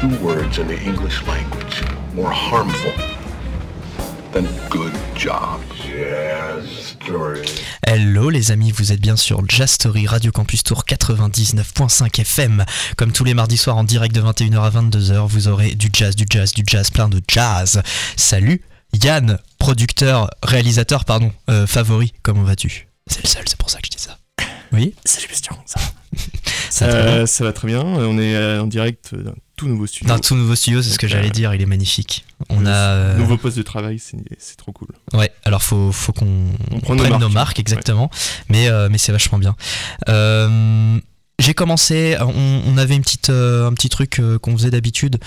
Two 0.00 0.08
words 0.24 0.58
in 0.58 0.66
the 0.66 0.82
English 0.82 1.22
language 1.26 1.82
more 2.14 2.30
harmful 2.30 2.92
than 4.32 4.46
good 4.70 4.94
job. 5.14 5.60
Story. 6.64 7.42
Hello 7.86 8.30
les 8.30 8.50
amis, 8.50 8.72
vous 8.72 8.92
êtes 8.92 9.00
bien 9.00 9.16
sur 9.16 9.42
Jazz 9.46 9.72
Story 9.72 10.06
Radio 10.06 10.32
Campus 10.32 10.62
Tour 10.62 10.84
99.5 10.86 12.18
FM. 12.18 12.64
Comme 12.96 13.12
tous 13.12 13.24
les 13.24 13.34
mardis 13.34 13.58
soirs 13.58 13.76
en 13.76 13.84
direct 13.84 14.14
de 14.14 14.22
21h 14.22 14.62
à 14.62 14.70
22h, 14.70 15.26
vous 15.26 15.48
aurez 15.48 15.74
du 15.74 15.90
jazz, 15.92 16.16
du 16.16 16.24
jazz, 16.30 16.54
du 16.54 16.62
jazz, 16.66 16.90
plein 16.90 17.08
de 17.08 17.20
jazz. 17.28 17.82
Salut 18.16 18.62
Yann, 19.02 19.38
producteur, 19.58 20.30
réalisateur, 20.42 21.04
pardon, 21.04 21.30
euh, 21.50 21.66
favori, 21.66 22.14
comment 22.22 22.42
vas-tu? 22.42 22.88
C'est 23.06 23.22
le 23.22 23.28
seul, 23.28 23.42
c'est 23.46 23.58
pour 23.58 23.68
ça 23.68 23.80
que 23.80 23.86
je 23.86 23.96
dis 23.96 24.02
ça. 24.02 24.16
Oui? 24.72 24.94
Salut 25.04 25.28
Bastien, 25.28 25.56
ça 25.66 25.80
Ça 26.70 26.86
va 26.86 26.92
Euh, 27.00 27.26
ça 27.26 27.44
va 27.44 27.52
très 27.52 27.68
bien. 27.68 27.82
On 27.82 28.18
est 28.18 28.34
euh, 28.34 28.62
en 28.62 28.66
direct 28.66 29.14
tout 29.60 29.68
nouveau 29.68 29.86
studio. 29.86 30.08
D'un 30.08 30.18
tout 30.18 30.34
nouveau 30.34 30.54
studio, 30.54 30.82
c'est 30.82 30.90
ce 30.90 30.98
que 30.98 31.06
j'allais 31.08 31.28
euh, 31.28 31.30
dire, 31.30 31.54
il 31.54 31.62
est 31.62 31.66
magnifique. 31.66 32.24
On 32.48 32.66
a... 32.66 32.70
euh, 32.70 33.16
Nouveau 33.16 33.36
poste 33.36 33.56
de 33.58 33.62
travail, 33.62 33.98
c'est 34.00 34.56
trop 34.56 34.72
cool. 34.72 34.88
Ouais, 35.12 35.30
alors 35.44 35.62
faut, 35.62 35.92
faut 35.92 36.12
qu'on 36.12 36.46
On 36.70 36.80
prenne 36.80 36.96
nos 37.08 37.18
nos 37.18 37.28
marques. 37.28 37.58
exactement. 37.60 38.10
Mais, 38.48 38.68
euh, 38.68 38.88
mais 38.90 38.98
c'est 38.98 39.12
vachement 39.12 39.38
bien. 39.38 39.54
Euh, 40.08 40.98
j'ai 41.38 41.54
commencé, 41.54 42.16
on, 42.20 42.62
on 42.66 42.76
avait 42.78 42.96
une 42.96 43.02
petite, 43.02 43.30
euh, 43.30 43.66
un 43.68 43.72
petit 43.72 43.88
truc 43.88 44.20
qu'on 44.42 44.56
faisait 44.56 44.70
d'habitude. 44.70 45.18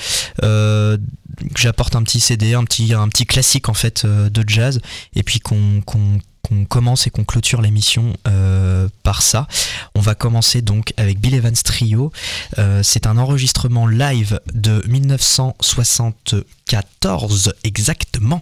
J'apporte 1.56 1.96
un 1.96 2.04
petit 2.04 2.20
CD, 2.20 2.54
un 2.54 2.64
petit, 2.64 2.94
un 2.94 3.08
petit 3.10 3.26
classique 3.26 3.70
en 3.70 3.74
fait 3.74 4.06
de 4.06 4.44
jazz, 4.48 4.80
et 5.16 5.24
puis 5.24 5.40
qu'on 5.40 5.82
qu'on- 5.86 6.20
qu'on 6.48 6.66
commence 6.66 7.08
et 7.08 7.10
qu'on 7.10 7.24
clôture 7.24 7.62
l'émission 7.62 8.14
euh, 8.28 8.90
par 9.04 9.22
ça. 9.22 9.48
On 9.96 10.02
va 10.02 10.14
commencer 10.14 10.62
donc 10.62 10.94
avec 10.98 11.18
Bill 11.20 11.36
Evans 11.36 11.56
Trio. 11.56 12.12
Euh, 12.58 12.84
c'est 12.84 13.08
un 13.08 13.18
enregistrement 13.18 13.88
live 13.88 14.42
de 14.54 14.84
1974 14.88 17.54
exactement. 17.64 18.42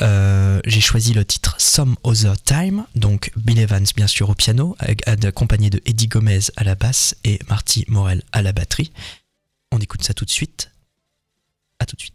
Euh, 0.00 0.60
j'ai 0.64 0.80
choisi 0.80 1.12
le 1.12 1.24
titre 1.26 1.54
Some 1.58 1.96
Other 2.02 2.40
Time, 2.42 2.86
donc 2.94 3.30
Bill 3.36 3.58
Evans 3.58 3.84
bien 3.94 4.06
sûr 4.06 4.30
au 4.30 4.34
piano, 4.34 4.74
ag- 4.78 5.02
accompagné 5.26 5.68
de 5.68 5.82
Eddie 5.84 6.08
Gomez 6.08 6.40
à 6.56 6.64
la 6.64 6.74
basse 6.74 7.14
et 7.24 7.38
Marty 7.50 7.84
Morel 7.88 8.22
à 8.32 8.40
la 8.40 8.52
batterie. 8.52 8.90
On 9.70 9.78
écoute 9.78 10.02
ça 10.02 10.14
tout 10.14 10.24
de 10.24 10.30
suite. 10.30 10.70
À 11.78 11.84
tout 11.86 11.96
de 11.96 12.00
suite. 12.00 12.14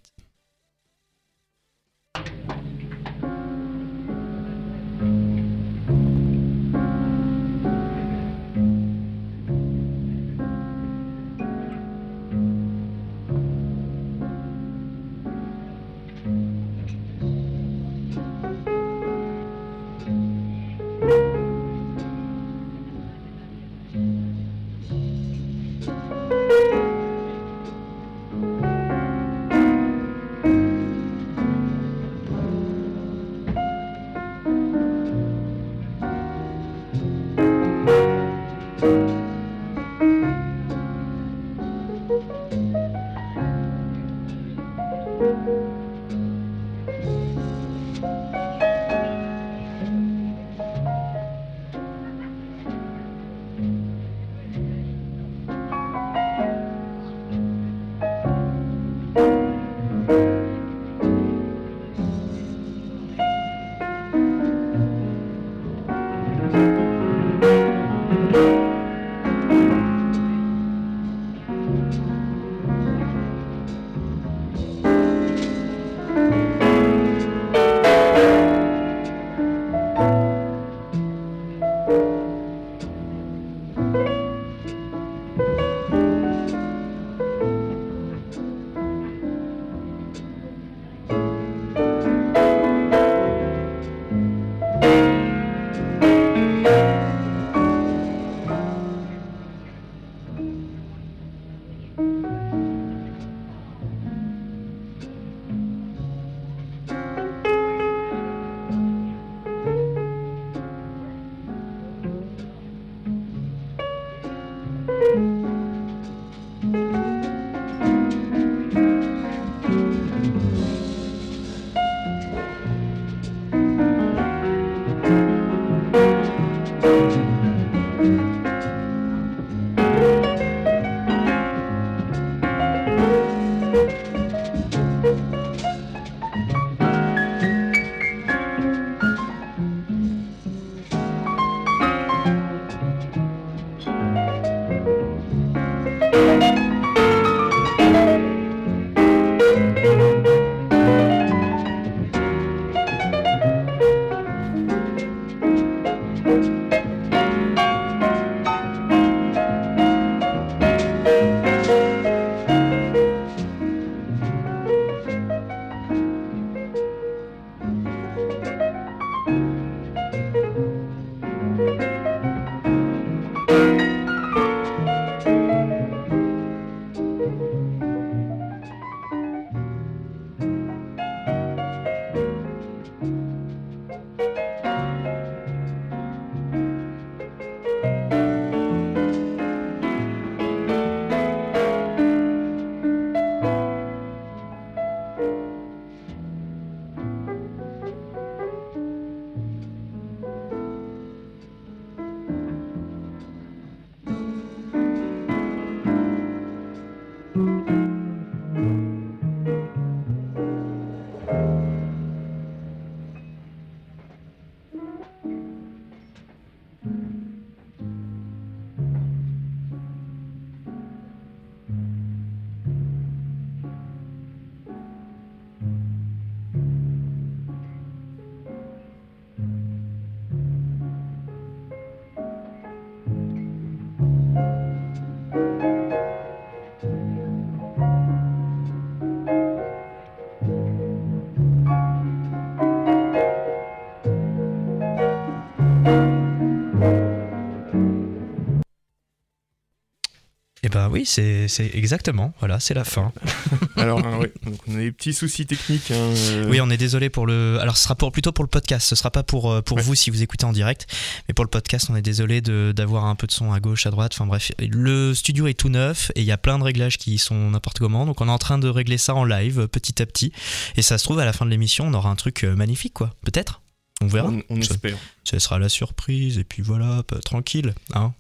Oui, 251.00 251.06
c'est 251.06 251.48
exactement. 251.74 252.34
Voilà, 252.40 252.60
c'est 252.60 252.74
la 252.74 252.84
fin. 252.84 253.12
Alors, 253.78 254.06
hein, 254.06 254.18
ouais, 254.18 254.32
donc 254.44 254.56
on 254.68 254.76
a 254.76 254.80
des 254.80 254.92
petits 254.92 255.14
soucis 255.14 255.46
techniques. 255.46 255.92
hein, 255.92 255.96
euh, 255.96 256.50
Oui, 256.50 256.60
on 256.62 256.70
est 256.70 256.78
désolé 256.78 257.10
pour 257.10 257.26
le. 257.26 257.58
Alors, 257.62 257.78
ce 257.78 257.84
sera 257.84 257.96
pour, 257.96 258.12
plutôt 258.12 258.32
pour 258.32 258.44
le 258.44 258.50
podcast. 258.50 258.88
Ce 258.88 258.96
sera 258.96 259.12
pas 259.12 259.24
pour, 259.24 259.52
euh, 259.52 259.62
pour 259.62 259.78
Ouais. 259.78 259.84
vous 259.84 259.96
si 259.96 260.10
vous 260.10 260.22
écoutez 260.22 260.46
en 260.46 260.52
direct. 260.52 260.88
Mais 261.28 261.34
pour 261.34 261.46
le 261.46 261.50
podcast, 261.50 261.88
on 261.90 261.96
est 261.96 262.02
désolé 262.02 262.42
d'avoir 262.42 263.06
un 263.06 263.16
peu 263.16 263.28
de 263.28 263.32
son 263.32 263.54
à 263.54 263.60
gauche, 263.60 263.86
à 263.86 263.92
droite. 263.92 264.12
Enfin 264.14 264.26
bref, 264.26 264.52
le 264.60 265.14
studio 265.14 265.48
est 265.48 265.54
tout 265.54 265.70
neuf 265.70 266.12
et 266.16 266.20
il 266.22 266.26
y 266.26 266.32
a 266.32 266.38
plein 266.38 266.60
de 266.60 266.64
réglages 266.64 266.98
qui 266.98 267.18
sont 267.18 267.52
n'importe 267.52 267.80
comment. 267.80 268.06
Donc, 268.06 268.20
on 268.22 268.28
est 268.28 268.32
en 268.32 268.38
train 268.38 268.58
de 268.60 268.68
régler 268.68 268.98
ça 268.98 269.16
en 269.16 269.24
live, 269.24 269.68
petit 269.68 270.02
à 270.02 270.06
petit. 270.06 270.34
Et 270.76 270.82
ça 270.82 270.98
se 270.98 271.04
trouve, 271.06 271.20
à 271.20 271.26
la 271.26 271.34
fin 271.34 271.46
de 271.46 271.52
l'émission, 271.52 271.88
on 271.88 271.94
aura 271.94 272.10
un 272.10 272.16
truc 272.16 272.44
magnifique, 272.44 272.94
quoi. 272.94 273.16
Peut-être? 273.24 273.62
On 274.02 274.08
verra. 274.08 274.32
on, 274.50 274.62
espère. 274.62 274.98
Ce 275.24 275.40
sera 275.40 275.60
la 275.60 275.70
surprise. 275.70 276.38
Et 276.38 276.44
puis 276.44 276.62
voilà, 276.62 277.04
tranquille. 277.24 277.74
Hein 277.94 278.14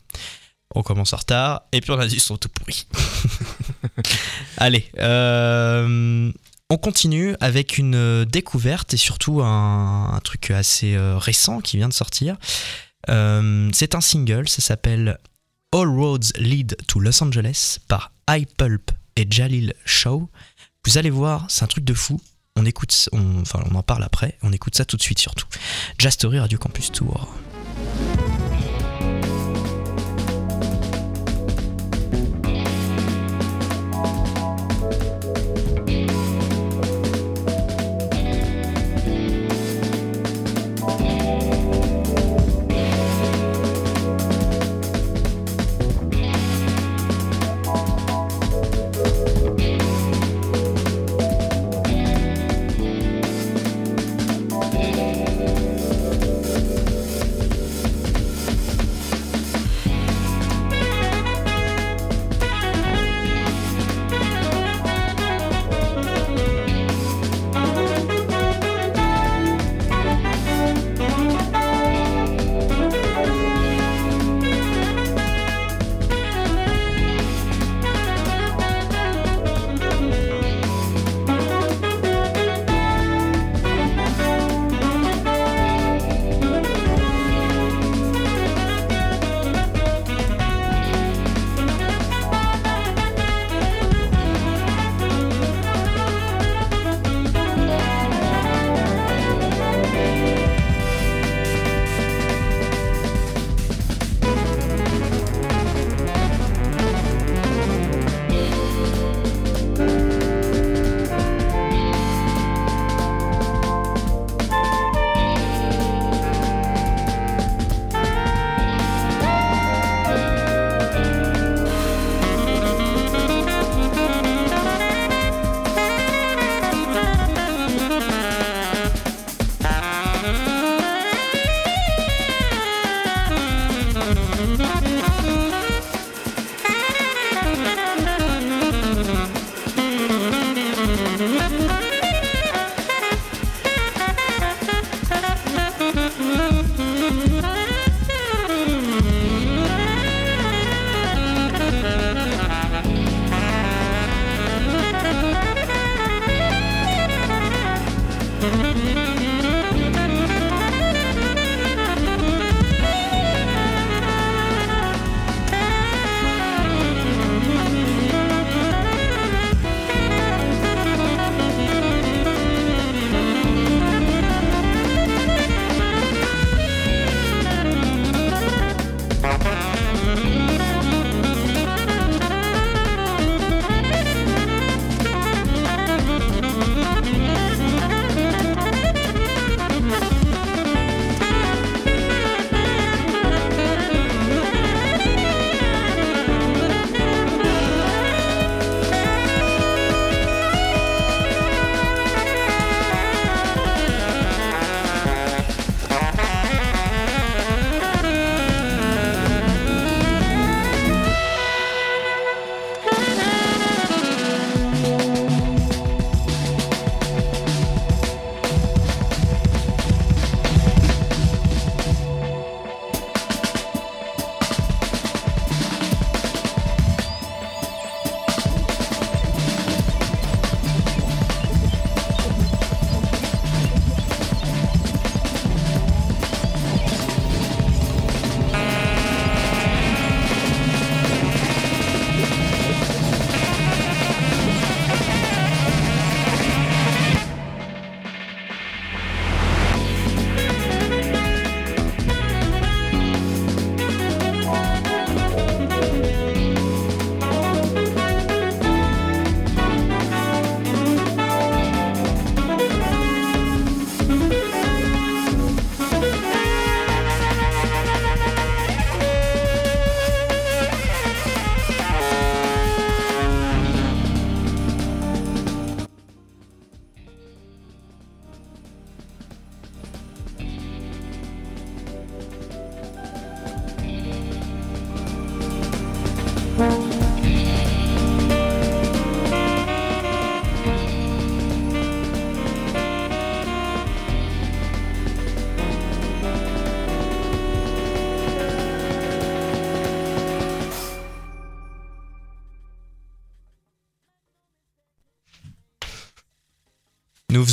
on 0.79 0.83
commence 0.83 1.13
en 1.13 1.17
retard. 1.17 1.63
Et 1.71 1.81
puis, 1.81 1.91
on 1.91 1.99
a 1.99 2.07
du 2.07 2.19
son 2.19 2.37
tout 2.37 2.49
pourri. 2.49 2.87
Allez. 4.57 4.89
euh, 4.99 6.31
on 6.69 6.77
continue 6.77 7.35
avec 7.39 7.77
une 7.77 7.95
euh, 7.95 8.25
découverte 8.25 8.93
et 8.93 8.97
surtout 8.97 9.41
un, 9.41 10.19
truc 10.23 10.51
assez 10.51 10.95
euh, 10.95 11.17
récent 11.17 11.61
qui 11.61 11.77
vient 11.77 11.89
de 11.89 11.93
sortir. 11.93 12.37
C'est 13.07 13.95
un 13.95 14.01
single, 14.01 14.47
ça 14.47 14.61
s'appelle 14.61 15.17
All 15.73 15.87
Roads 15.87 16.31
Lead 16.37 16.77
to 16.87 16.99
Los 16.99 17.23
Angeles 17.23 17.79
par 17.87 18.11
iPulp 18.29 18.91
et 19.15 19.25
Jalil 19.29 19.73
Shaw. 19.83 20.29
Vous 20.85 20.97
allez 20.97 21.09
voir, 21.09 21.45
c'est 21.49 21.63
un 21.63 21.67
truc 21.67 21.83
de 21.83 21.93
fou. 21.93 22.21
On 22.55 22.65
écoute, 22.65 23.09
enfin 23.13 23.63
on 23.71 23.75
en 23.75 23.83
parle 23.83 24.03
après, 24.03 24.37
on 24.43 24.51
écoute 24.51 24.75
ça 24.75 24.85
tout 24.85 24.97
de 24.97 25.01
suite 25.01 25.19
surtout. 25.19 25.47
Jastory 25.97 26.39
Radio 26.39 26.59
Campus 26.59 26.91
Tour. 26.91 27.33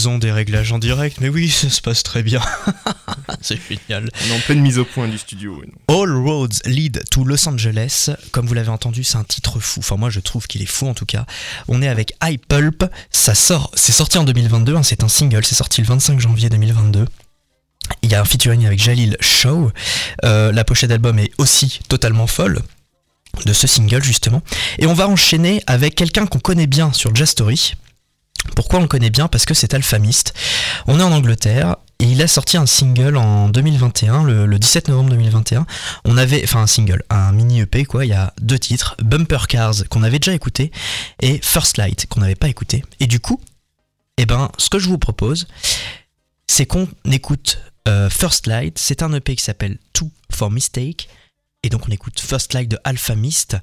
Faisons 0.07 0.19
des 0.19 0.31
réglages 0.31 0.71
en 0.71 0.79
direct, 0.79 1.19
mais 1.21 1.29
oui, 1.29 1.51
ça 1.51 1.69
se 1.69 1.81
passe 1.81 2.05
très 2.05 2.23
bien. 2.23 2.41
c'est 3.41 3.59
génial. 3.69 4.09
On 4.23 4.33
est 4.33 4.37
en 4.37 4.41
pleine 4.41 4.61
mise 4.61 4.79
au 4.79 4.85
point 4.85 5.09
du 5.09 5.19
studio. 5.19 5.61
All 5.89 6.13
Roads 6.13 6.61
Lead 6.65 7.03
to 7.11 7.25
Los 7.25 7.49
Angeles. 7.49 8.11
Comme 8.31 8.47
vous 8.47 8.55
l'avez 8.55 8.69
entendu, 8.69 9.03
c'est 9.03 9.17
un 9.17 9.25
titre 9.25 9.59
fou. 9.59 9.81
Enfin, 9.81 9.97
moi, 9.97 10.09
je 10.09 10.21
trouve 10.21 10.47
qu'il 10.47 10.63
est 10.63 10.71
fou 10.71 10.87
en 10.87 10.95
tout 10.95 11.07
cas. 11.07 11.27
On 11.67 11.83
est 11.83 11.89
avec 11.89 12.13
High 12.23 12.39
Pulp. 12.39 12.85
Ça 13.11 13.35
sort, 13.35 13.73
c'est 13.75 13.91
sorti 13.91 14.17
en 14.17 14.23
2022. 14.23 14.77
hein, 14.77 14.85
c'est 14.85 15.03
un 15.03 15.09
single. 15.09 15.45
C'est 15.45 15.57
sorti 15.57 15.81
le 15.81 15.89
25 15.89 16.21
janvier 16.21 16.51
2022. 16.51 17.05
Il 18.03 18.11
y 18.13 18.15
a 18.15 18.21
un 18.21 18.25
featuring 18.25 18.65
avec 18.65 18.81
Jalil 18.81 19.17
Show. 19.19 19.73
Euh, 20.25 20.53
la 20.53 20.63
pochette 20.63 20.91
d'album 20.91 21.19
est 21.19 21.33
aussi 21.39 21.81
totalement 21.89 22.29
folle 22.29 22.63
de 23.45 23.53
ce 23.53 23.67
single 23.67 24.05
justement. 24.05 24.41
Et 24.79 24.87
on 24.87 24.95
va 24.95 25.09
enchaîner 25.09 25.65
avec 25.67 25.97
quelqu'un 25.97 26.27
qu'on 26.27 26.39
connaît 26.39 26.69
bien 26.69 26.93
sur 26.93 27.13
Jazz 27.13 27.31
Story. 27.31 27.75
Pourquoi 28.55 28.79
on 28.79 28.83
le 28.83 28.89
connaît 28.89 29.11
bien? 29.11 29.29
Parce 29.29 29.45
que 29.45 29.55
c'est 29.55 29.75
Alphamist. 29.75 30.35
On 30.87 30.99
est 30.99 31.03
en 31.03 31.13
Angleterre 31.13 31.77
et 31.99 32.05
il 32.05 32.21
a 32.23 32.29
sorti 32.29 32.57
un 32.57 32.67
single 32.67 33.17
en 33.17 33.49
2021, 33.49 34.25
le, 34.25 34.47
le 34.47 34.59
17 34.59 34.89
novembre 34.89 35.11
2021. 35.11 35.67
On 36.05 36.17
avait, 36.17 36.43
enfin 36.45 36.61
un 36.63 36.67
single, 36.67 37.03
un 37.11 37.33
mini 37.33 37.61
EP 37.61 37.85
quoi. 37.85 38.05
Il 38.05 38.09
y 38.09 38.15
a 38.15 38.35
deux 38.41 38.59
titres, 38.59 38.97
Bumper 39.03 39.47
Cars 39.49 39.75
qu'on 39.89 40.03
avait 40.03 40.19
déjà 40.19 40.35
écouté 40.35 40.71
et 41.21 41.41
First 41.43 41.79
Light 41.79 42.07
qu'on 42.07 42.21
n'avait 42.21 42.35
pas 42.35 42.49
écouté. 42.49 42.85
Et 43.01 43.07
du 43.07 43.21
coup, 43.21 43.41
eh 44.19 44.27
ben, 44.27 44.51
ce 44.59 44.69
que 44.69 44.79
je 44.79 44.89
vous 44.89 44.99
propose, 44.99 45.47
c'est 46.47 46.67
qu'on 46.67 46.89
écoute 47.11 47.61
euh, 47.89 48.11
First 48.11 48.47
Light. 48.47 48.79
C'est 48.79 49.03
un 49.03 49.13
EP 49.13 49.35
qui 49.37 49.45
s'appelle 49.45 49.79
Two 49.93 50.11
for 50.31 50.51
Mistake. 50.51 51.09
Et 51.63 51.69
donc 51.69 51.89
on 51.89 51.93
écoute 51.93 52.21
First 52.21 52.53
Light 52.53 52.69
de 52.69 52.79
Alphamist. 52.85 53.57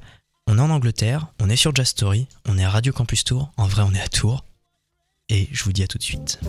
On 0.48 0.58
est 0.58 0.62
en 0.62 0.72
Angleterre, 0.72 1.28
on 1.40 1.50
est 1.50 1.56
sur 1.56 1.74
Jazz 1.74 1.88
Story, 1.88 2.28
on 2.46 2.58
est 2.58 2.66
à 2.66 2.70
Radio 2.70 2.92
Campus 2.92 3.24
Tour. 3.24 3.52
En 3.56 3.66
vrai, 3.66 3.84
on 3.84 3.94
est 3.94 4.02
à 4.02 4.10
Tours. 4.10 4.44
Et 5.30 5.48
je 5.52 5.64
vous 5.64 5.72
dis 5.72 5.84
à 5.84 5.88
tout 5.88 5.98
de 5.98 6.04
suite. 6.04 6.40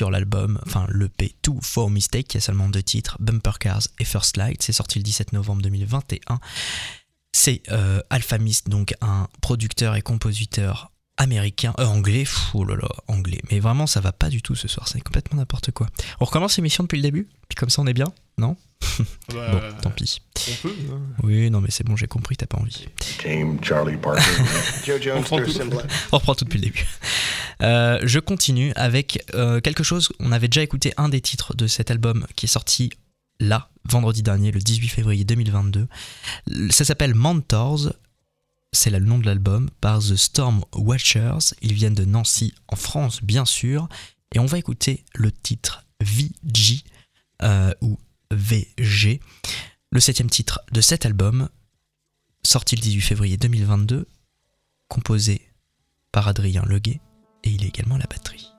Sur 0.00 0.10
l'album, 0.10 0.58
enfin 0.66 0.86
l'EP 0.88 1.34
Two 1.42 1.58
for 1.60 1.90
Mistake, 1.90 2.28
qui 2.28 2.38
a 2.38 2.40
seulement 2.40 2.70
deux 2.70 2.82
titres, 2.82 3.18
Bumper 3.20 3.58
Cars 3.60 3.82
et 3.98 4.06
First 4.06 4.38
Light. 4.38 4.62
C'est 4.62 4.72
sorti 4.72 4.98
le 4.98 5.02
17 5.02 5.34
novembre 5.34 5.60
2021. 5.60 6.40
C'est 7.32 7.60
euh, 7.70 8.00
Alpha 8.08 8.38
Mist, 8.38 8.70
donc 8.70 8.94
un 9.02 9.28
producteur 9.42 9.96
et 9.96 10.00
compositeur 10.00 10.90
américain, 11.20 11.72
euh, 11.78 11.84
anglais, 11.84 12.24
Pff, 12.24 12.54
oh 12.54 12.64
là 12.64 12.74
là, 12.76 12.88
anglais. 13.08 13.40
Mais 13.50 13.60
vraiment, 13.60 13.86
ça 13.86 14.00
va 14.00 14.12
pas 14.12 14.28
du 14.28 14.42
tout 14.42 14.54
ce 14.54 14.66
soir, 14.68 14.88
c'est 14.88 15.00
complètement 15.00 15.38
n'importe 15.38 15.70
quoi. 15.70 15.86
On 16.20 16.24
recommence 16.24 16.56
l'émission 16.56 16.82
depuis 16.84 16.96
le 16.96 17.02
début? 17.02 17.28
Puis 17.48 17.56
comme 17.56 17.70
ça, 17.70 17.82
on 17.82 17.86
est 17.86 17.92
bien? 17.94 18.12
Non? 18.38 18.56
Ah 18.82 19.04
bah, 19.34 19.50
Bon, 19.52 19.60
tant 19.82 19.90
pis. 19.90 20.22
On 20.48 20.54
peut. 20.62 20.74
hein. 20.92 21.00
Oui, 21.22 21.50
non, 21.50 21.60
mais 21.60 21.70
c'est 21.70 21.84
bon, 21.84 21.96
j'ai 21.96 22.06
compris, 22.06 22.36
t'as 22.36 22.46
pas 22.46 22.58
envie. 22.58 22.86
Tame 23.22 23.62
Charlie 23.62 23.96
Parker. 23.98 24.22
Joe 24.86 25.00
Jones, 25.00 25.22
prend 25.22 25.38
tout. 25.42 25.52
Symbol. 25.52 25.84
On 26.12 26.16
reprend 26.16 26.34
tout 26.34 26.44
depuis 26.44 26.58
le 26.58 26.64
début. 26.64 26.86
Euh, 27.62 28.00
je 28.02 28.18
continue 28.18 28.72
avec 28.76 29.22
euh, 29.34 29.60
quelque 29.60 29.82
chose. 29.84 30.08
On 30.20 30.32
avait 30.32 30.48
déjà 30.48 30.62
écouté 30.62 30.94
un 30.96 31.10
des 31.10 31.20
titres 31.20 31.54
de 31.54 31.66
cet 31.66 31.90
album 31.90 32.26
qui 32.34 32.46
est 32.46 32.48
sorti 32.48 32.90
là, 33.38 33.68
vendredi 33.84 34.22
dernier, 34.22 34.50
le 34.52 34.60
18 34.60 34.88
février 34.88 35.24
2022. 35.24 35.86
Ça 36.70 36.84
s'appelle 36.86 37.14
Mentors. 37.14 37.92
C'est 38.72 38.90
le 38.90 39.00
nom 39.00 39.18
de 39.18 39.26
l'album 39.26 39.68
par 39.80 39.98
The 40.00 40.16
Storm 40.16 40.64
Watchers. 40.74 41.54
Ils 41.60 41.72
viennent 41.72 41.94
de 41.94 42.04
Nancy, 42.04 42.54
en 42.68 42.76
France, 42.76 43.22
bien 43.22 43.44
sûr. 43.44 43.88
Et 44.32 44.38
on 44.38 44.46
va 44.46 44.58
écouter 44.58 45.04
le 45.14 45.32
titre 45.32 45.84
VG 46.00 46.84
euh, 47.42 47.74
ou 47.80 47.98
VG, 48.30 49.20
le 49.90 50.00
septième 50.00 50.30
titre 50.30 50.60
de 50.72 50.80
cet 50.80 51.04
album, 51.04 51.48
sorti 52.44 52.76
le 52.76 52.80
18 52.82 53.00
février 53.00 53.36
2022, 53.36 54.06
composé 54.88 55.48
par 56.12 56.28
Adrien 56.28 56.62
Leguet, 56.64 57.00
et 57.42 57.50
il 57.50 57.64
est 57.64 57.68
également 57.68 57.96
à 57.96 57.98
la 57.98 58.06
batterie. 58.06 58.49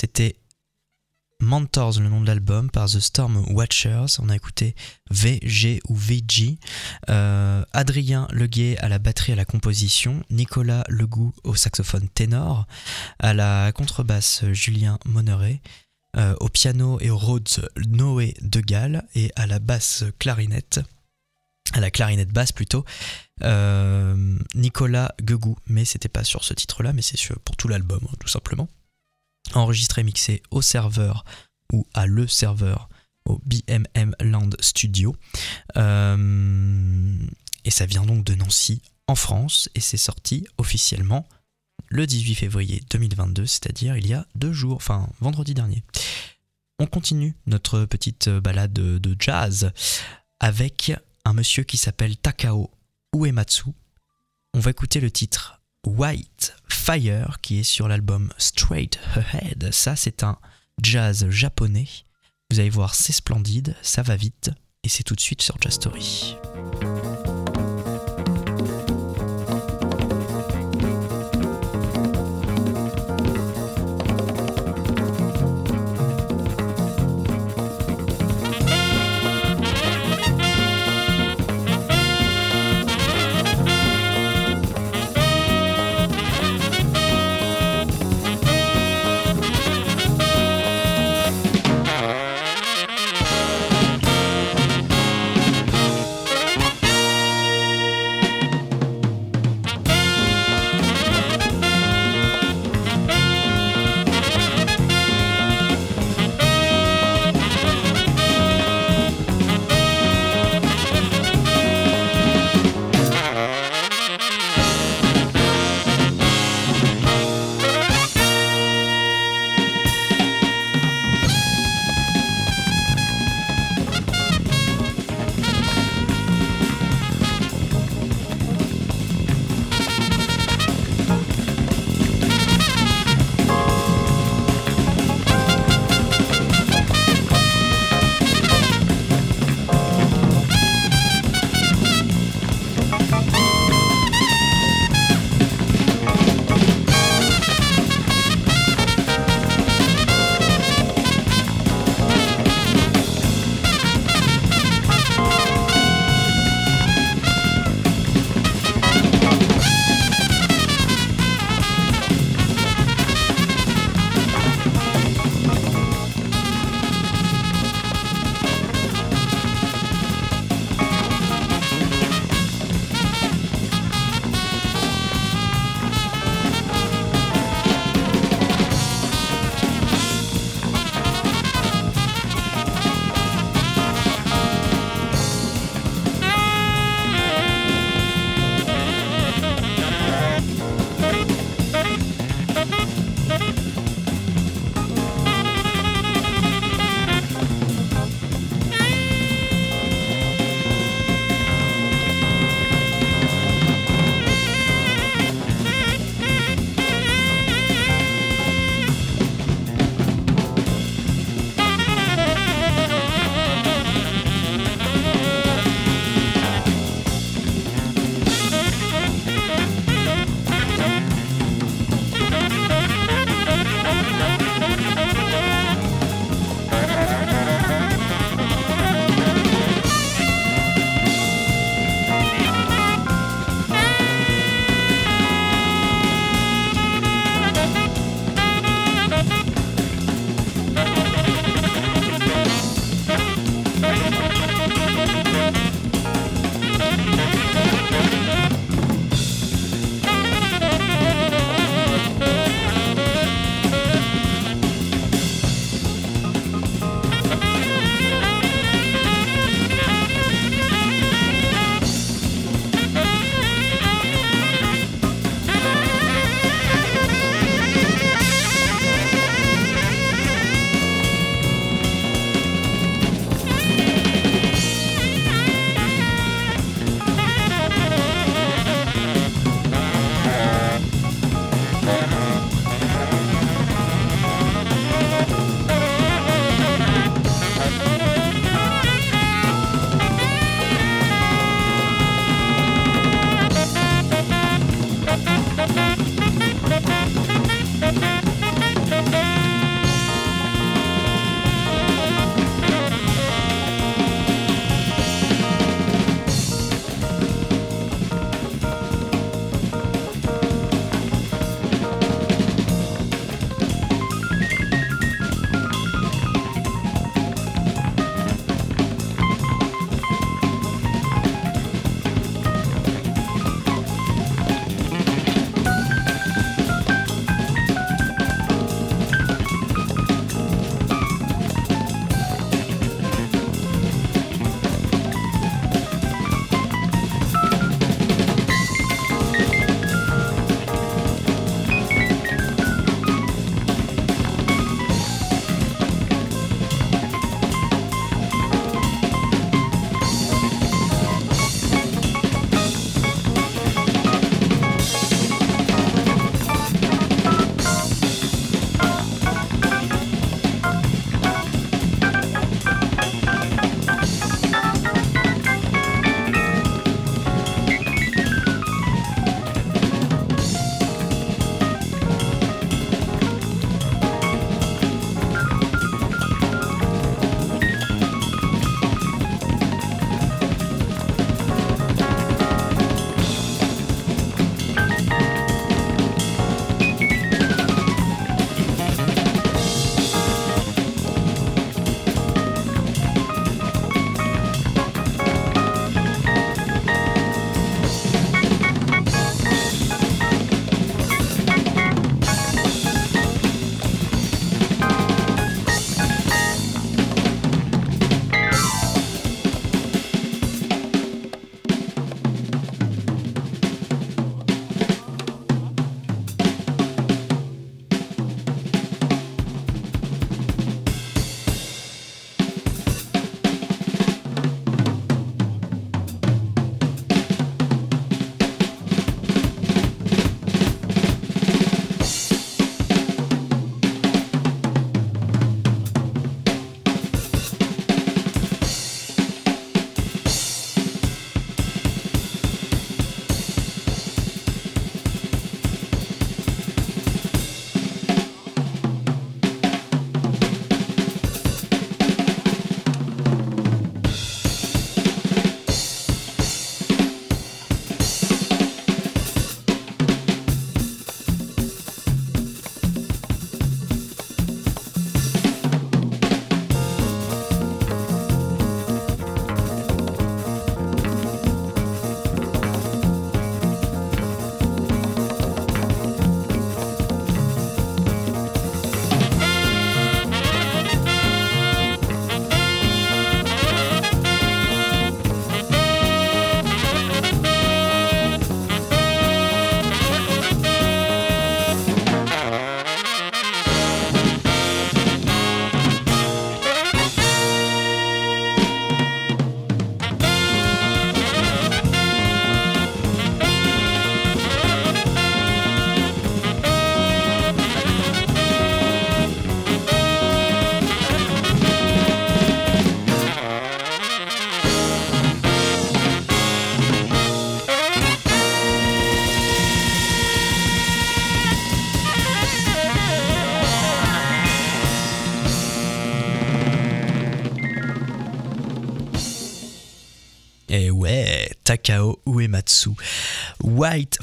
C'était 0.00 0.36
Mentors, 1.40 2.00
le 2.00 2.08
nom 2.08 2.22
de 2.22 2.26
l'album, 2.26 2.70
par 2.70 2.88
The 2.88 3.00
Storm 3.00 3.44
Watchers. 3.50 4.18
On 4.18 4.30
a 4.30 4.36
écouté 4.36 4.74
VG 5.10 5.82
ou 5.90 5.94
VG. 5.94 6.58
Euh, 7.10 7.62
Adrien 7.74 8.26
Leguet 8.30 8.78
à 8.78 8.88
la 8.88 8.98
batterie 8.98 9.32
à 9.32 9.36
la 9.36 9.44
composition. 9.44 10.24
Nicolas 10.30 10.84
Legout 10.88 11.34
au 11.44 11.54
saxophone 11.54 12.08
ténor. 12.08 12.66
À 13.18 13.34
la 13.34 13.72
contrebasse, 13.72 14.46
Julien 14.52 14.98
Monneret. 15.04 15.60
Euh, 16.16 16.34
au 16.40 16.48
piano 16.48 16.98
et 17.00 17.10
au 17.10 17.18
Rhodes, 17.18 17.68
Noé 17.86 18.34
De 18.40 18.60
Gall. 18.60 19.04
Et 19.14 19.32
à 19.36 19.46
la 19.46 19.58
basse 19.58 20.04
clarinette, 20.18 20.80
à 21.74 21.80
la 21.80 21.90
clarinette 21.90 22.32
basse 22.32 22.52
plutôt, 22.52 22.86
euh, 23.42 24.38
Nicolas 24.54 25.14
Guegou. 25.20 25.58
Mais 25.66 25.84
c'était 25.84 26.08
pas 26.08 26.24
sur 26.24 26.42
ce 26.42 26.54
titre-là, 26.54 26.94
mais 26.94 27.02
c'est 27.02 27.18
pour 27.44 27.56
tout 27.56 27.68
l'album, 27.68 28.00
hein, 28.10 28.14
tout 28.18 28.28
simplement 28.28 28.66
enregistré 29.58 30.02
mixé 30.02 30.42
au 30.50 30.62
serveur 30.62 31.24
ou 31.72 31.86
à 31.94 32.06
le 32.06 32.26
serveur 32.26 32.88
au 33.26 33.40
BMM 33.44 34.14
Land 34.20 34.50
Studio. 34.60 35.14
Euh, 35.76 37.16
et 37.64 37.70
ça 37.70 37.86
vient 37.86 38.04
donc 38.04 38.24
de 38.24 38.34
Nancy 38.34 38.82
en 39.06 39.14
France 39.14 39.68
et 39.74 39.80
c'est 39.80 39.96
sorti 39.96 40.46
officiellement 40.58 41.26
le 41.88 42.06
18 42.06 42.34
février 42.34 42.82
2022, 42.90 43.46
c'est-à-dire 43.46 43.96
il 43.96 44.06
y 44.06 44.14
a 44.14 44.26
deux 44.34 44.52
jours, 44.52 44.76
enfin 44.76 45.08
vendredi 45.20 45.54
dernier. 45.54 45.82
On 46.78 46.86
continue 46.86 47.34
notre 47.46 47.84
petite 47.84 48.28
balade 48.28 48.72
de, 48.72 48.98
de 48.98 49.16
jazz 49.18 49.72
avec 50.38 50.92
un 51.24 51.32
monsieur 51.32 51.64
qui 51.64 51.76
s'appelle 51.76 52.16
Takao 52.16 52.70
Uematsu. 53.14 53.70
On 54.54 54.60
va 54.60 54.70
écouter 54.70 55.00
le 55.00 55.10
titre 55.10 55.59
White 55.86 56.54
Fire 56.68 57.38
qui 57.40 57.60
est 57.60 57.64
sur 57.64 57.88
l'album 57.88 58.32
Straight 58.38 58.98
Ahead. 59.14 59.70
Ça, 59.72 59.96
c'est 59.96 60.22
un 60.22 60.38
jazz 60.82 61.28
japonais. 61.30 61.88
Vous 62.50 62.60
allez 62.60 62.70
voir, 62.70 62.94
c'est 62.94 63.12
splendide, 63.12 63.76
ça 63.82 64.02
va 64.02 64.16
vite 64.16 64.50
et 64.82 64.88
c'est 64.88 65.04
tout 65.04 65.14
de 65.14 65.20
suite 65.20 65.42
sur 65.42 65.56
Jazz 65.60 65.74
Story. 65.74 66.36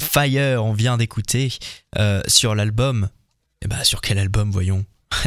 Fire, 0.08 0.64
on 0.64 0.72
vient 0.72 0.96
d'écouter 0.96 1.52
euh, 1.98 2.22
sur 2.26 2.54
l'album. 2.54 3.10
Et 3.62 3.68
bah, 3.68 3.84
sur 3.84 4.00
quel 4.00 4.18
album, 4.18 4.50
voyons? 4.50 4.84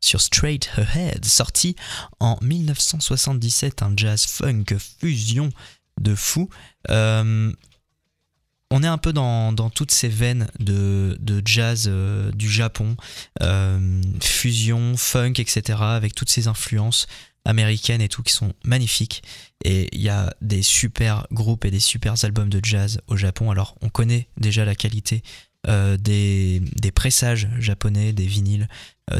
Sur 0.00 0.20
Straight 0.20 0.70
Ahead, 0.76 1.24
sorti 1.24 1.74
en 2.20 2.38
1977, 2.40 3.82
un 3.82 3.92
jazz 3.96 4.26
funk 4.26 4.66
fusion 5.00 5.50
de 6.00 6.14
fou. 6.14 6.48
Euh, 6.88 7.52
on 8.70 8.82
est 8.84 8.86
un 8.86 8.96
peu 8.96 9.12
dans, 9.12 9.52
toutes 9.70 9.90
ces 9.90 10.06
veines 10.08 10.48
de, 10.60 11.18
jazz 11.44 11.86
euh, 11.88 12.30
du 12.30 12.48
Japon, 12.48 12.96
fusion, 14.22 14.96
funk, 14.96 15.34
etc., 15.38 15.80
avec 15.80 16.14
toutes 16.14 16.30
ces 16.30 16.46
influences 16.46 17.08
américaines 17.48 18.02
et 18.02 18.08
tout 18.08 18.22
qui 18.22 18.32
sont 18.32 18.52
magnifiques. 18.64 19.22
Et 19.64 19.88
il 19.92 20.00
y 20.00 20.08
a 20.08 20.32
des 20.40 20.62
super 20.62 21.26
groupes 21.32 21.64
et 21.64 21.70
des 21.70 21.80
super 21.80 22.14
albums 22.22 22.50
de 22.50 22.60
jazz 22.62 23.00
au 23.08 23.16
Japon. 23.16 23.50
Alors 23.50 23.74
on 23.80 23.88
connaît 23.88 24.28
déjà 24.36 24.64
la 24.64 24.76
qualité 24.76 25.22
euh, 25.66 25.96
des, 25.96 26.62
des 26.76 26.92
pressages 26.92 27.48
japonais, 27.58 28.12
des 28.12 28.26
vinyles, 28.26 28.68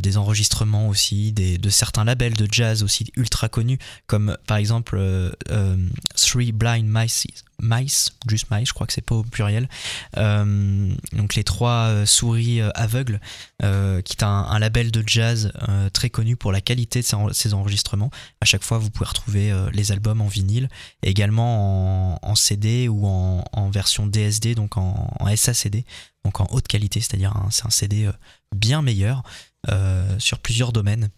des 0.03 0.17
enregistrements 0.17 0.89
aussi, 0.89 1.33
de 1.33 1.71
certains 1.71 2.05
labels 2.05 2.35
de 2.35 2.47
jazz 2.51 2.83
aussi 2.83 3.11
ultra 3.17 3.49
connus, 3.49 3.79
comme 4.07 4.37
par 4.47 4.57
exemple 4.57 4.97
euh, 4.99 5.33
euh, 5.51 5.77
Three 6.17 6.53
Blind 6.53 6.87
Mice, 6.89 7.27
Mice, 7.61 8.13
juste 8.29 8.47
Mice, 8.51 8.69
je 8.69 8.73
crois 8.75 8.87
que 8.87 8.93
c'est 8.93 9.01
pas 9.05 9.17
au 9.17 9.23
pluriel, 9.25 9.69
Euh, 10.17 10.95
donc 11.13 11.35
les 11.35 11.45
trois 11.45 11.89
euh, 11.89 12.07
souris 12.07 12.61
euh, 12.61 12.71
aveugles, 12.75 13.21
euh, 13.63 14.01
qui 14.03 14.17
est 14.17 14.23
un, 14.23 14.59
label 14.59 14.91
de 14.91 15.03
jazz 15.07 15.53
euh, 15.69 15.89
très 15.91 16.11
connu 16.11 16.37
pour 16.37 16.53
la 16.53 16.61
qualité 16.61 17.01
de 17.01 17.05
ses, 17.05 17.15
en- 17.17 17.33
ses 17.33 17.55
enregistrements. 17.55 18.11
À 18.41 18.45
chaque 18.45 18.63
fois, 18.65 18.79
vous 18.79 18.91
pouvez 18.91 19.09
retrouver 19.09 19.51
euh, 19.53 19.71
les 19.73 19.93
albums 19.93 20.21
en 20.21 20.29
vinyle, 20.29 20.69
également 21.03 22.19
en, 22.25 22.35
CD 22.35 22.89
ou 22.89 23.07
en, 23.07 23.71
version 23.71 24.07
DSD, 24.07 24.55
donc 24.55 24.77
en, 24.77 25.13
en 25.19 25.37
SACD, 25.37 25.85
donc 26.25 26.41
en 26.41 26.47
haute 26.51 26.69
qualité, 26.69 27.01
c'est-à-dire 27.01 27.35
c'est 27.51 27.67
un 27.67 27.71
CD 27.71 28.07
euh, 28.07 28.13
bien 28.55 28.83
meilleur 28.83 29.23
euh, 29.69 30.19
sur 30.19 30.39
plusieurs 30.39 30.73
domaines. 30.73 31.11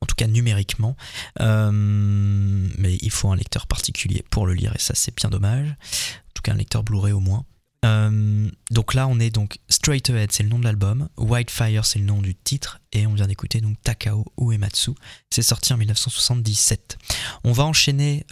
En 0.00 0.06
tout 0.06 0.14
cas 0.14 0.26
numériquement, 0.26 0.96
Euh, 1.40 1.70
mais 1.72 2.96
il 3.02 3.10
faut 3.10 3.30
un 3.30 3.36
lecteur 3.36 3.66
particulier 3.66 4.24
pour 4.30 4.46
le 4.46 4.54
lire 4.54 4.72
et 4.74 4.78
ça 4.78 4.94
c'est 4.94 5.14
bien 5.14 5.28
dommage. 5.28 5.68
En 5.68 6.32
tout 6.34 6.42
cas 6.42 6.52
un 6.52 6.56
lecteur 6.56 6.82
Blu-ray 6.82 7.12
au 7.12 7.20
moins. 7.20 7.44
Euh, 7.84 8.48
donc 8.70 8.94
là 8.94 9.06
on 9.06 9.20
est 9.20 9.30
donc 9.30 9.58
Straight 9.68 10.08
Ahead 10.08 10.32
c'est 10.32 10.42
le 10.42 10.48
nom 10.48 10.58
de 10.58 10.64
l'album, 10.64 11.08
Whitefire 11.18 11.84
c'est 11.84 11.98
le 11.98 12.06
nom 12.06 12.22
du 12.22 12.34
titre 12.34 12.80
et 12.92 13.06
on 13.06 13.12
vient 13.14 13.26
d'écouter 13.26 13.60
donc 13.60 13.76
Takao 13.82 14.24
Uematsu. 14.40 14.92
C'est 15.30 15.42
sorti 15.42 15.72
en 15.74 15.76
1977. 15.76 16.96
On 17.44 17.52
va 17.52 17.64
enchaîner 17.64 18.24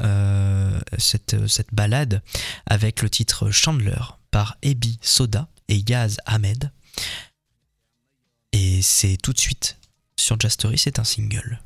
cette, 0.99 1.47
cette 1.47 1.75
balade 1.75 2.23
avec 2.67 3.03
le 3.03 3.11
titre 3.11 3.51
Chandler 3.51 4.01
par 4.31 4.57
Ebi 4.63 4.99
Soda 5.03 5.49
et 5.69 5.85
Yaz 5.89 6.17
Ahmed. 6.27 6.73
Et 8.57 8.83
c'est 8.83 9.17
tout 9.21 9.33
de 9.33 9.41
suite 9.41 9.79
sur 10.17 10.39
Jazz 10.39 10.53
Story, 10.53 10.79
c'est 10.79 11.01
un 11.01 11.05
single. 11.05 11.59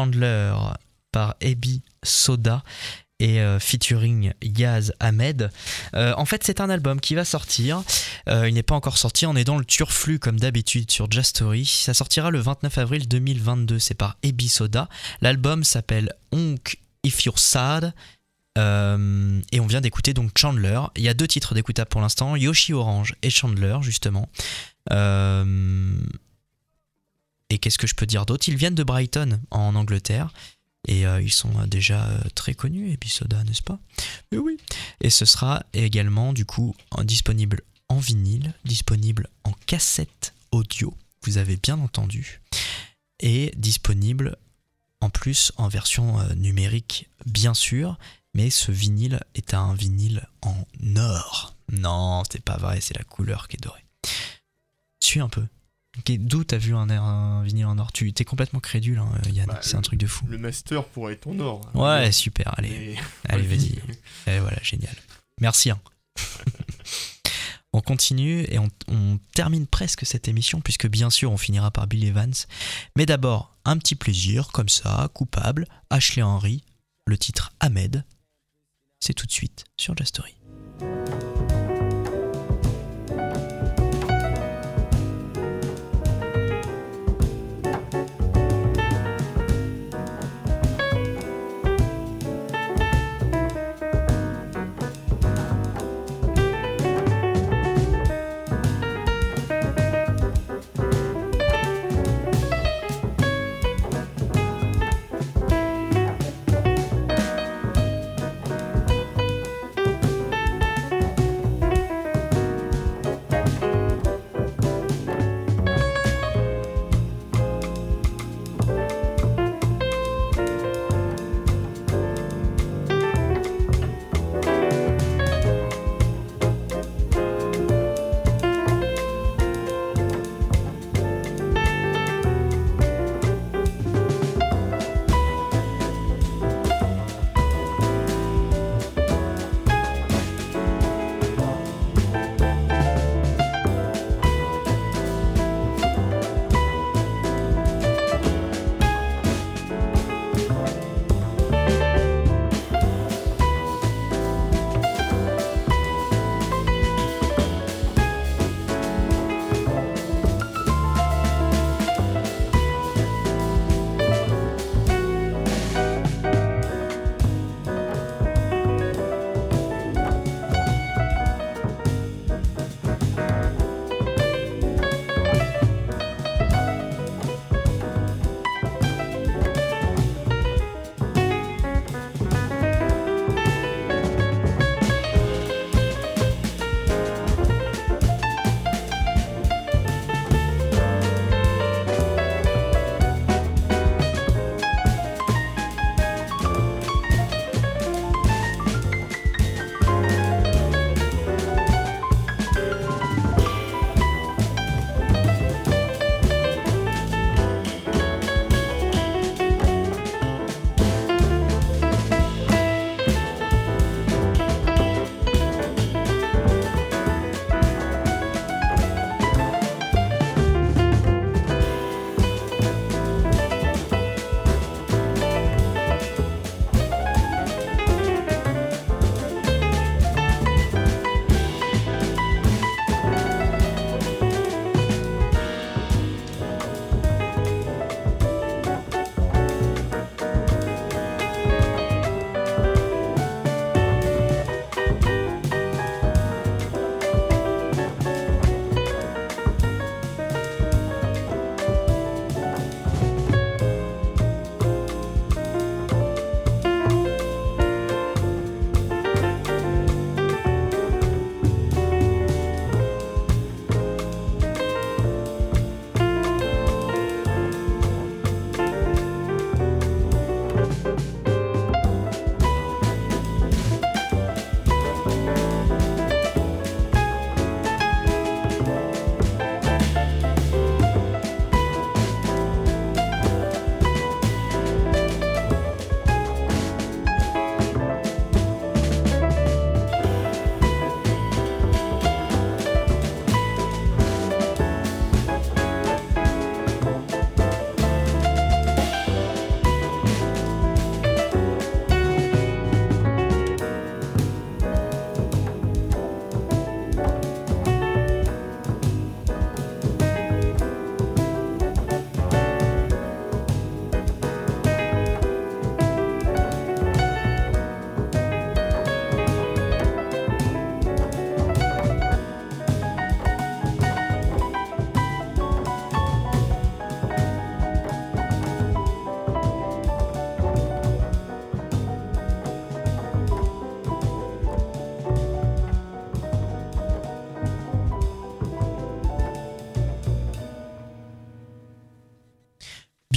Chandler 0.00 0.54
par 1.12 1.36
Ebi 1.40 1.82
Soda 2.02 2.62
et 3.18 3.40
euh, 3.40 3.58
featuring 3.60 4.32
Yaz 4.42 4.94
Ahmed. 4.98 5.50
Euh, 5.94 6.14
en 6.16 6.24
fait, 6.24 6.42
c'est 6.42 6.60
un 6.60 6.70
album 6.70 7.00
qui 7.00 7.14
va 7.14 7.26
sortir. 7.26 7.82
Euh, 8.28 8.48
il 8.48 8.54
n'est 8.54 8.62
pas 8.62 8.74
encore 8.74 8.96
sorti. 8.96 9.26
On 9.26 9.36
est 9.36 9.44
dans 9.44 9.58
le 9.58 9.64
turflux 9.64 10.18
comme 10.18 10.40
d'habitude 10.40 10.90
sur 10.90 11.10
Jazz 11.10 11.26
Story. 11.26 11.66
Ça 11.66 11.92
sortira 11.92 12.30
le 12.30 12.40
29 12.40 12.78
avril 12.78 13.08
2022. 13.08 13.78
C'est 13.78 13.94
par 13.94 14.16
Ebi 14.22 14.48
Soda. 14.48 14.88
L'album 15.20 15.64
s'appelle 15.64 16.14
Onk 16.32 16.78
If 17.04 17.24
You're 17.24 17.38
Sad. 17.38 17.92
Et 18.56 19.60
on 19.60 19.66
vient 19.66 19.80
d'écouter 19.80 20.12
donc 20.12 20.32
Chandler. 20.36 20.80
Il 20.96 21.02
y 21.02 21.08
a 21.08 21.14
deux 21.14 21.26
titres 21.26 21.54
d'écoutable 21.54 21.88
pour 21.88 22.02
l'instant, 22.02 22.36
Yoshi 22.36 22.74
Orange 22.74 23.14
et 23.22 23.30
Chandler 23.30 23.78
justement. 23.80 24.28
Et 27.50 27.58
qu'est-ce 27.58 27.78
que 27.78 27.86
je 27.86 27.94
peux 27.94 28.06
dire 28.06 28.24
d'autre? 28.24 28.48
Ils 28.48 28.56
viennent 28.56 28.74
de 28.74 28.84
Brighton 28.84 29.40
en 29.50 29.74
Angleterre. 29.74 30.32
Et 30.88 31.06
euh, 31.06 31.20
ils 31.20 31.32
sont 31.32 31.52
euh, 31.58 31.66
déjà 31.66 32.06
euh, 32.06 32.20
très 32.34 32.54
connus, 32.54 32.92
Episoda, 32.92 33.44
n'est-ce 33.44 33.62
pas? 33.62 33.78
Mais 34.32 34.38
oui. 34.38 34.56
Et 35.00 35.10
ce 35.10 35.26
sera 35.26 35.62
également 35.74 36.32
du 36.32 36.46
coup 36.46 36.74
disponible 37.02 37.60
en 37.88 37.98
vinyle, 37.98 38.54
disponible 38.64 39.28
en 39.44 39.52
cassette 39.66 40.32
audio, 40.52 40.94
vous 41.22 41.38
avez 41.38 41.56
bien 41.56 41.78
entendu, 41.78 42.40
et 43.20 43.52
disponible 43.56 44.36
en 45.00 45.10
plus 45.10 45.52
en 45.56 45.68
version 45.68 46.18
numérique, 46.34 47.08
bien 47.26 47.54
sûr, 47.54 47.98
mais 48.34 48.48
ce 48.50 48.70
vinyle 48.70 49.20
est 49.34 49.54
un 49.54 49.74
vinyle 49.74 50.26
en 50.42 50.56
or. 50.96 51.54
Non, 51.72 52.22
c'est 52.30 52.42
pas 52.42 52.56
vrai, 52.56 52.80
c'est 52.80 52.96
la 52.96 53.04
couleur 53.04 53.48
qui 53.48 53.56
est 53.56 53.62
dorée. 53.62 53.84
Suis 55.00 55.20
un 55.20 55.28
peu. 55.28 55.44
D'où 56.06 56.44
t'as 56.44 56.56
vu 56.56 56.74
un, 56.74 56.88
un 56.88 57.42
vinyle 57.42 57.66
en 57.66 57.78
or? 57.78 57.92
Tu 57.92 58.12
t'es 58.12 58.24
complètement 58.24 58.60
crédule, 58.60 58.98
hein, 58.98 59.10
Yann. 59.32 59.46
Bah, 59.46 59.58
c'est 59.62 59.76
un 59.76 59.82
truc 59.82 59.98
de 59.98 60.06
fou. 60.06 60.24
Le 60.28 60.38
master 60.38 60.84
pourrait 60.84 61.14
être 61.14 61.26
en 61.26 61.38
or. 61.40 61.60
Ouais, 61.74 62.10
super. 62.12 62.56
Allez, 62.58 62.70
Mais- 62.70 62.96
allez, 63.28 63.46
vas-y. 63.46 63.78
Et 64.26 64.38
voilà, 64.38 64.58
génial. 64.62 64.94
Merci. 65.40 65.70
hein. 65.70 65.80
on 67.72 67.80
continue 67.80 68.44
et 68.48 68.58
on, 68.58 68.68
on 68.88 69.18
termine 69.34 69.66
presque 69.66 70.04
cette 70.06 70.26
émission 70.28 70.60
puisque 70.60 70.88
bien 70.88 71.08
sûr 71.10 71.30
on 71.30 71.36
finira 71.36 71.70
par 71.70 71.86
Bill 71.86 72.04
Evans. 72.04 72.34
Mais 72.96 73.06
d'abord, 73.06 73.56
un 73.64 73.76
petit 73.78 73.94
plaisir 73.94 74.48
comme 74.52 74.68
ça, 74.68 75.08
coupable, 75.14 75.66
Ashley 75.90 76.22
Henry, 76.22 76.64
le 77.06 77.16
titre 77.18 77.52
Ahmed. 77.60 78.04
C'est 79.00 79.14
tout 79.14 79.26
de 79.26 79.32
suite 79.32 79.64
sur 79.76 79.96
Jazz 79.96 80.08
Story. 80.08 80.34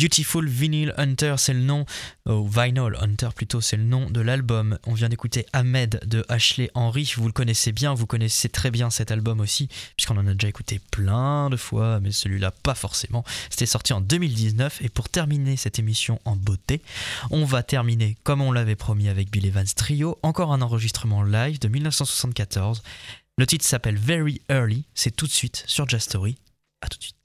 Beautiful 0.03 0.49
Vinyl 0.49 0.93
Hunter, 0.97 1.35
c'est 1.37 1.53
le 1.53 1.61
nom, 1.61 1.85
oh, 2.25 2.45
Vinyl 2.45 2.93
Hunter 2.99 3.29
plutôt, 3.33 3.61
c'est 3.61 3.77
le 3.77 3.83
nom 3.83 4.09
de 4.09 4.19
l'album. 4.19 4.77
On 4.85 4.93
vient 4.93 5.07
d'écouter 5.07 5.45
Ahmed 5.53 6.01
de 6.05 6.25
Ashley 6.27 6.69
Henry. 6.73 7.13
Vous 7.15 7.25
le 7.25 7.31
connaissez 7.31 7.71
bien, 7.71 7.93
vous 7.93 8.05
connaissez 8.05 8.49
très 8.49 8.69
bien 8.69 8.89
cet 8.89 9.11
album 9.11 9.39
aussi, 9.39 9.69
puisqu'on 9.95 10.17
en 10.17 10.27
a 10.27 10.33
déjà 10.33 10.49
écouté 10.49 10.81
plein 10.91 11.49
de 11.49 11.55
fois, 11.55 12.01
mais 12.01 12.11
celui-là 12.11 12.51
pas 12.51 12.75
forcément. 12.75 13.23
C'était 13.49 13.65
sorti 13.65 13.93
en 13.93 14.01
2019. 14.01 14.81
Et 14.81 14.89
pour 14.89 15.07
terminer 15.07 15.55
cette 15.55 15.79
émission 15.79 16.19
en 16.25 16.35
beauté, 16.35 16.81
on 17.31 17.45
va 17.45 17.63
terminer 17.63 18.17
comme 18.23 18.41
on 18.41 18.51
l'avait 18.51 18.75
promis 18.75 19.07
avec 19.07 19.31
Bill 19.31 19.45
Evans 19.45 19.65
Trio, 19.73 20.19
encore 20.21 20.51
un 20.51 20.61
enregistrement 20.61 21.23
live 21.23 21.59
de 21.59 21.69
1974. 21.69 22.83
Le 23.37 23.47
titre 23.47 23.63
s'appelle 23.63 23.95
Very 23.97 24.41
Early, 24.49 24.83
c'est 24.95 25.15
tout 25.15 25.27
de 25.27 25.31
suite 25.31 25.63
sur 25.65 25.85
Story. 25.97 26.35
À 26.81 26.89
tout 26.89 26.97
de 26.97 27.03
suite. 27.03 27.15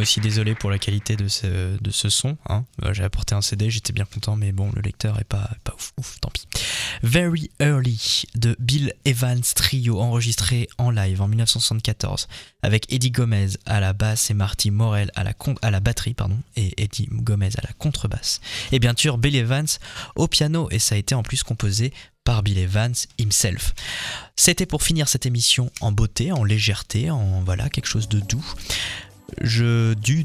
Aussi 0.00 0.20
désolé 0.20 0.54
pour 0.54 0.70
la 0.70 0.78
qualité 0.78 1.16
de 1.16 1.28
ce, 1.28 1.76
de 1.80 1.90
ce 1.90 2.08
son. 2.08 2.36
hein. 2.48 2.64
Euh, 2.84 2.92
J'ai 2.94 3.04
apporté 3.04 3.34
un 3.34 3.40
CD, 3.42 3.70
j'étais 3.70 3.92
bien 3.92 4.04
content, 4.04 4.36
mais 4.36 4.52
bon, 4.52 4.70
le 4.74 4.82
lecteur 4.82 5.18
est 5.20 5.24
pas, 5.24 5.50
pas 5.64 5.74
ouf, 5.98 6.18
tant 6.20 6.30
pis. 6.30 6.46
Very 7.02 7.50
Early 7.60 8.24
de 8.34 8.56
Bill 8.58 8.92
Evans 9.04 9.42
Trio, 9.54 10.00
enregistré 10.00 10.68
en 10.78 10.90
live 10.90 11.20
en 11.22 11.28
1974, 11.28 12.28
avec 12.62 12.92
Eddie 12.92 13.10
Gomez 13.10 13.48
à 13.66 13.80
la 13.80 13.92
basse 13.92 14.30
et 14.30 14.34
Marty 14.34 14.70
Morel 14.70 15.10
à 15.14 15.24
la, 15.24 15.32
à 15.62 15.70
la 15.70 15.80
batterie, 15.80 16.14
pardon, 16.14 16.38
et 16.56 16.82
Eddie 16.82 17.08
Gomez 17.10 17.50
à 17.56 17.62
la 17.62 17.72
contrebasse. 17.78 18.40
Et 18.72 18.78
bien 18.78 18.94
sûr, 18.96 19.18
Bill 19.18 19.36
Evans 19.36 19.66
au 20.16 20.28
piano, 20.28 20.68
et 20.70 20.78
ça 20.78 20.94
a 20.94 20.98
été 20.98 21.14
en 21.14 21.22
plus 21.22 21.42
composé 21.42 21.92
par 22.24 22.42
Bill 22.42 22.58
Evans 22.58 22.94
himself. 23.18 23.72
C'était 24.36 24.66
pour 24.66 24.82
finir 24.82 25.08
cette 25.08 25.24
émission 25.24 25.70
en 25.80 25.90
beauté, 25.90 26.32
en 26.32 26.44
légèreté, 26.44 27.10
en 27.10 27.40
voilà, 27.42 27.70
quelque 27.70 27.86
chose 27.86 28.08
de 28.08 28.20
doux. 28.20 28.44
Je 29.40 29.94
du 29.94 30.24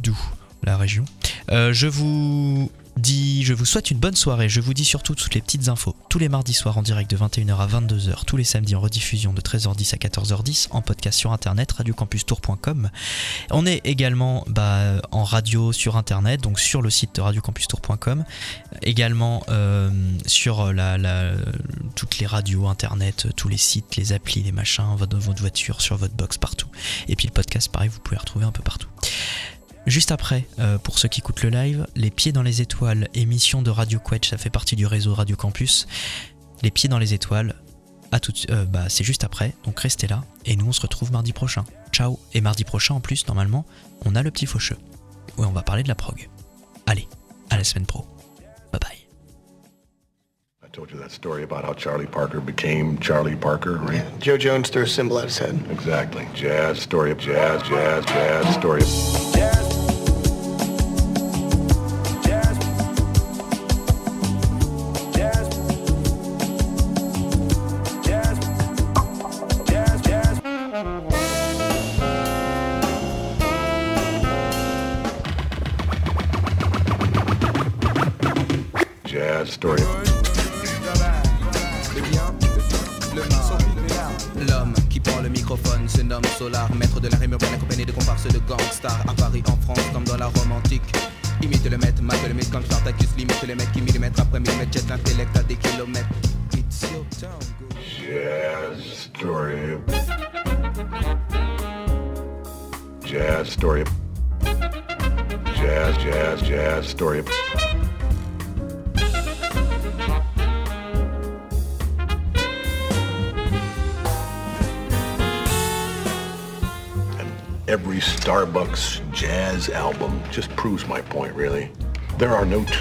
la 0.64 0.78
région. 0.78 1.06
Euh, 1.52 1.74
je 1.74 1.88
vous 1.88 2.72
dis, 2.98 3.44
je 3.44 3.54
vous 3.54 3.66
souhaite 3.66 3.92
une 3.92 3.98
bonne 4.00 4.16
soirée. 4.16 4.50
Je 4.50 4.62
vous 4.62 4.74
dis 4.74 4.86
surtout 4.86 5.16
toutes 5.16 5.34
les 5.36 5.42
petites 5.42 5.68
infos 5.70 5.96
tous 6.10 6.20
les 6.20 6.30
mardis 6.30 6.54
soirs 6.54 6.78
en 6.78 6.82
direct 6.82 7.12
de 7.12 7.18
21h 7.18 7.58
à 7.58 7.68
22h, 7.68 8.24
tous 8.26 8.38
les 8.38 8.44
samedis 8.46 8.74
en 8.76 8.80
rediffusion 8.80 9.34
de 9.34 9.42
13h10 9.42 9.94
à 9.96 9.98
14h10 9.98 10.68
en 10.72 10.82
podcast 10.82 11.20
sur 11.20 11.34
internet 11.34 11.72
radiocampustour.com. 11.74 12.90
On 13.52 13.66
est 13.66 13.82
également 13.84 14.46
bah, 14.48 15.02
en 15.12 15.24
radio 15.26 15.74
sur 15.74 15.98
internet, 15.98 16.42
donc 16.42 16.60
sur 16.60 16.82
le 16.82 16.90
site 16.90 17.16
de 17.16 17.22
radiocampustour.com, 17.22 18.24
également 18.82 19.44
euh, 19.50 19.90
sur 20.26 20.72
la, 20.72 20.98
la- 20.98 21.34
toutes 21.96 22.20
les 22.20 22.26
radios 22.26 22.68
internet, 22.68 23.28
tous 23.36 23.50
les 23.50 23.58
sites, 23.58 23.98
les 23.98 24.14
applis, 24.14 24.42
les 24.44 24.52
machins, 24.54 24.96
votre, 24.98 25.18
votre 25.18 25.42
voiture, 25.42 25.82
sur 25.82 25.98
votre 25.98 26.14
box 26.14 26.38
partout. 26.38 26.68
Et 27.10 27.16
puis 27.18 27.28
le 27.28 27.34
podcast, 27.34 27.70
pareil, 27.70 27.90
vous 27.90 28.00
pouvez 28.00 28.16
le 28.16 28.22
retrouver 28.22 28.46
un 28.46 28.52
peu 28.52 28.64
partout. 28.64 28.88
Juste 29.86 30.12
après, 30.12 30.46
euh, 30.60 30.78
pour 30.80 30.98
ceux 30.98 31.08
qui 31.08 31.20
écoutent 31.20 31.44
le 31.44 31.50
live, 31.50 31.86
Les 31.96 32.10
Pieds 32.10 32.32
dans 32.32 32.42
les 32.42 32.62
Étoiles, 32.62 33.08
émission 33.14 33.62
de 33.62 33.70
Radio 33.70 34.00
Quetch, 34.00 34.30
ça 34.30 34.38
fait 34.38 34.50
partie 34.50 34.76
du 34.76 34.88
réseau 34.88 35.14
Radio 35.14 35.36
Campus. 35.36 35.88
Les 36.64 36.72
Pieds 36.72 36.90
dans 36.90 36.98
les 36.98 37.14
Étoiles, 37.14 37.54
à 38.12 38.20
tout, 38.20 38.34
euh, 38.50 38.66
bah, 38.66 38.86
c'est 38.90 39.04
juste 39.04 39.24
après, 39.24 39.54
donc 39.64 39.80
restez 39.80 40.08
là, 40.08 40.24
et 40.46 40.56
nous 40.56 40.66
on 40.66 40.72
se 40.72 40.82
retrouve 40.82 41.12
mardi 41.12 41.34
prochain. 41.34 41.66
Ciao 41.92 42.20
Et 42.34 42.42
mardi 42.42 42.64
prochain 42.64 42.96
en 42.96 43.00
plus, 43.00 43.28
normalement, 43.28 43.64
on 44.06 44.16
a 44.16 44.24
le 44.24 44.32
petit 44.32 44.48
faucheux, 44.48 44.78
où 45.38 45.46
on 45.46 45.52
va 45.52 45.62
parler 45.62 45.84
de 45.84 45.88
la 45.88 45.96
prog. 45.96 46.30
Allez, 46.88 47.08
à 47.52 47.58
la 47.58 47.64
semaine 47.64 47.86
pro. 47.86 48.08
Bye 48.72 48.80
bye. 48.82 48.98
I 50.64 50.70
told 50.72 50.90
you 50.92 50.98
that 50.98 51.12
story 51.12 51.44
about 51.44 51.64
how 51.64 51.76
Charlie 51.76 52.08
Parker 52.08 52.40
became 52.40 52.98
Charlie 53.00 53.36
Parker, 53.36 53.78
right? 53.78 54.04
Joe 54.20 54.38
Jones 54.38 54.70
threw 54.72 54.84
a 54.84 54.88
cymbal 54.88 55.20
at 55.20 55.26
his 55.26 55.38
head. 55.38 55.60
Exactly. 55.70 56.28
Jazz, 56.34 56.80
story 56.80 57.12
of 57.12 57.20
jazz, 57.20 57.62
jazz, 57.70 58.04
jazz, 58.06 58.56
story 58.56 58.82
of... 58.82 58.88
Jazz. 58.88 59.36
Jazz. 59.36 59.55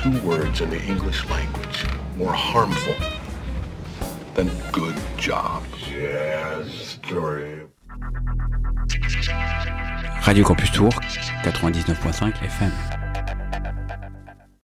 two 0.05 0.21
words 0.21 0.61
in 0.61 0.69
the 0.69 0.83
English 0.83 1.27
language 1.31 1.87
more 2.19 2.35
harmful 2.35 2.95
than 4.35 4.51
good 4.71 4.95
job. 5.17 5.65
Yes, 5.91 6.99
story. 7.03 7.63
Radio 10.27 10.45
Campus 10.45 10.71
Tour, 10.73 10.91
99.5 10.91 12.33
FM. 12.35 13.04